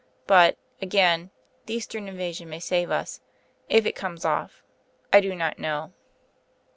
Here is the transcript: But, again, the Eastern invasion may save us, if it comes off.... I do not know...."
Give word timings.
But, 0.25 0.57
again, 0.81 1.29
the 1.67 1.75
Eastern 1.75 2.07
invasion 2.07 2.49
may 2.49 2.59
save 2.59 2.89
us, 2.89 3.21
if 3.69 3.85
it 3.85 3.91
comes 3.95 4.25
off.... 4.25 4.63
I 5.13 5.21
do 5.21 5.35
not 5.35 5.59
know...." 5.59 5.93